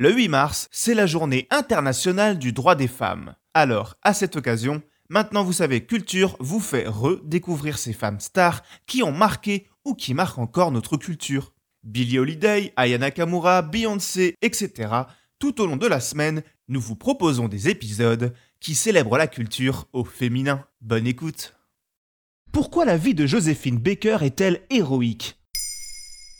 [0.00, 3.34] Le 8 mars, c'est la journée internationale du droit des femmes.
[3.52, 9.02] Alors, à cette occasion, maintenant vous savez, Culture vous fait redécouvrir ces femmes stars qui
[9.02, 11.52] ont marqué ou qui marquent encore notre culture.
[11.82, 14.88] Billie Holiday, Aya Nakamura, Beyoncé, etc.
[15.40, 19.88] Tout au long de la semaine, nous vous proposons des épisodes qui célèbrent la culture
[19.92, 20.64] au féminin.
[20.80, 21.56] Bonne écoute.
[22.52, 25.40] Pourquoi la vie de Joséphine Baker est-elle héroïque?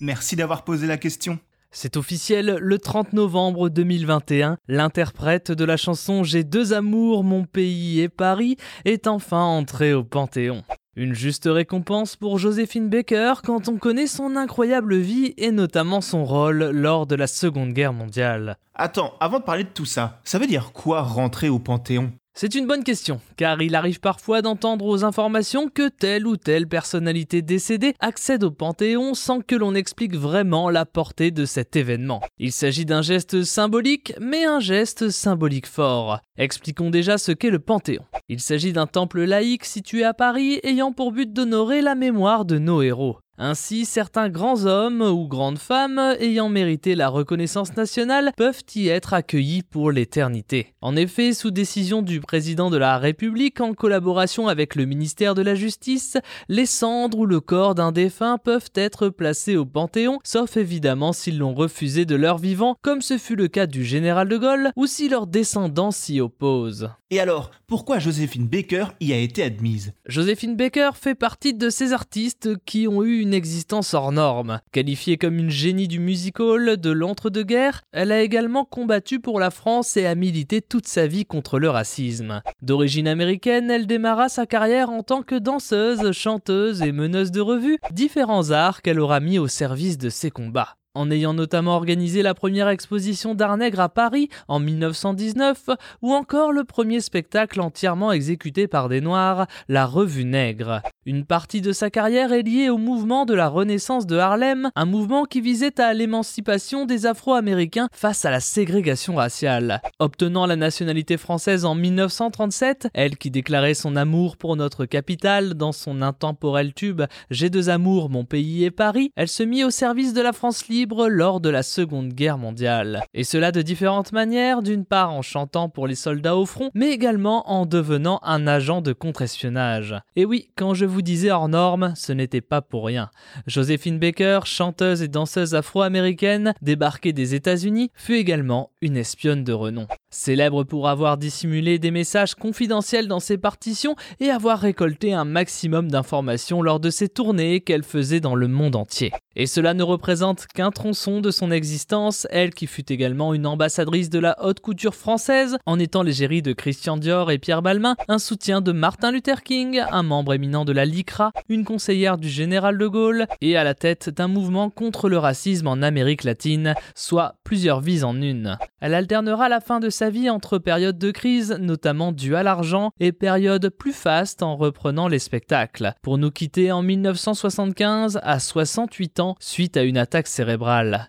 [0.00, 1.40] Merci d'avoir posé la question.
[1.72, 8.00] C'est officiel, le 30 novembre 2021, l'interprète de la chanson J'ai deux amours, mon pays
[8.00, 10.64] et Paris est enfin entré au Panthéon.
[10.96, 16.24] Une juste récompense pour Joséphine Baker quand on connaît son incroyable vie et notamment son
[16.24, 18.56] rôle lors de la Seconde Guerre mondiale.
[18.74, 22.10] Attends, avant de parler de tout ça, ça veut dire quoi rentrer au Panthéon?
[22.32, 26.68] C'est une bonne question, car il arrive parfois d'entendre aux informations que telle ou telle
[26.68, 32.22] personnalité décédée accède au Panthéon sans que l'on explique vraiment la portée de cet événement.
[32.38, 36.20] Il s'agit d'un geste symbolique, mais un geste symbolique fort.
[36.38, 38.04] Expliquons déjà ce qu'est le Panthéon.
[38.28, 42.58] Il s'agit d'un temple laïque situé à Paris ayant pour but d'honorer la mémoire de
[42.58, 43.18] nos héros.
[43.42, 49.14] Ainsi, certains grands hommes ou grandes femmes ayant mérité la reconnaissance nationale peuvent y être
[49.14, 50.74] accueillis pour l'éternité.
[50.82, 55.40] En effet, sous décision du président de la République en collaboration avec le ministère de
[55.40, 56.18] la Justice,
[56.50, 61.38] les cendres ou le corps d'un défunt peuvent être placés au Panthéon, sauf évidemment s'ils
[61.38, 64.86] l'ont refusé de leur vivant, comme ce fut le cas du général de Gaulle, ou
[64.86, 66.90] si leurs descendants s'y opposent.
[67.12, 69.92] Et alors, pourquoi Joséphine Baker y a été admise?
[70.06, 74.60] Joséphine Baker fait partie de ces artistes qui ont eu une existence hors norme.
[74.72, 79.96] Qualifiée comme une génie du music-hall de l'entre-deux-guerres, elle a également combattu pour la France
[79.96, 82.42] et a milité toute sa vie contre le racisme.
[82.62, 87.78] D'origine américaine, elle démarra sa carrière en tant que danseuse, chanteuse et meneuse de revue,
[87.90, 92.34] différents arts qu'elle aura mis au service de ses combats en ayant notamment organisé la
[92.34, 95.70] première exposition d'art nègre à Paris en 1919,
[96.02, 100.82] ou encore le premier spectacle entièrement exécuté par des Noirs, la Revue Nègre.
[101.06, 104.84] Une partie de sa carrière est liée au mouvement de la Renaissance de Harlem, un
[104.84, 109.80] mouvement qui visait à l'émancipation des Afro-Américains face à la ségrégation raciale.
[109.98, 115.72] Obtenant la nationalité française en 1937, elle qui déclarait son amour pour notre capitale dans
[115.72, 120.12] son intemporel tube J'ai deux amours, mon pays et Paris, elle se mit au service
[120.12, 123.02] de la France libre lors de la Seconde Guerre mondiale.
[123.14, 126.90] Et cela de différentes manières, d'une part en chantant pour les soldats au front, mais
[126.90, 129.96] également en devenant un agent de contre-espionnage.
[130.16, 133.10] Et oui, quand je vous disais hors norme, ce n'était pas pour rien.
[133.46, 139.86] Joséphine Baker, chanteuse et danseuse afro-américaine, débarquée des États-Unis, fut également une espionne de renom.
[140.10, 145.90] Célèbre pour avoir dissimulé des messages confidentiels dans ses partitions et avoir récolté un maximum
[145.90, 149.12] d'informations lors de ses tournées qu'elle faisait dans le monde entier.
[149.36, 154.10] Et cela ne représente qu'un tronçon de son existence, elle qui fut également une ambassadrice
[154.10, 158.18] de la haute couture française, en étant l'égérie de Christian Dior et Pierre Balmain, un
[158.18, 162.78] soutien de Martin Luther King, un membre éminent de la LICRA, une conseillère du général
[162.78, 167.36] de Gaulle, et à la tête d'un mouvement contre le racisme en Amérique latine, soit
[167.44, 168.58] plusieurs vies en une.
[168.80, 172.92] Elle alternera la fin de sa vie entre périodes de crise, notamment dues à l'argent,
[172.98, 179.20] et périodes plus fastes en reprenant les spectacles, pour nous quitter en 1975 à 68
[179.20, 180.28] ans suite à une attaque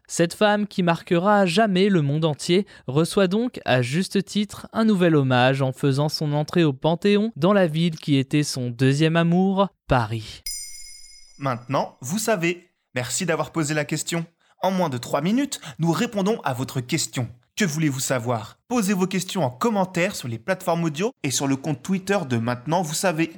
[0.07, 4.85] Cette femme qui marquera à jamais le monde entier reçoit donc à juste titre un
[4.85, 9.15] nouvel hommage en faisant son entrée au Panthéon dans la ville qui était son deuxième
[9.15, 10.43] amour, Paris.
[11.37, 12.69] Maintenant, vous savez.
[12.95, 14.25] Merci d'avoir posé la question.
[14.61, 17.27] En moins de 3 minutes, nous répondons à votre question.
[17.57, 18.57] Que voulez-vous savoir?
[18.67, 22.37] Posez vos questions en commentaire sur les plateformes audio et sur le compte Twitter de
[22.37, 23.33] Maintenant, vous savez.